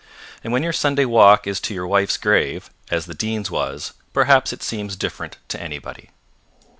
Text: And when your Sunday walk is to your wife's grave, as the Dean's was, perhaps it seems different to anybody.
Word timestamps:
And 0.43 0.51
when 0.51 0.63
your 0.63 0.73
Sunday 0.73 1.05
walk 1.05 1.45
is 1.45 1.59
to 1.59 1.75
your 1.75 1.85
wife's 1.85 2.17
grave, 2.17 2.71
as 2.89 3.05
the 3.05 3.13
Dean's 3.13 3.51
was, 3.51 3.93
perhaps 4.13 4.51
it 4.51 4.63
seems 4.63 4.95
different 4.95 5.37
to 5.49 5.61
anybody. 5.61 6.09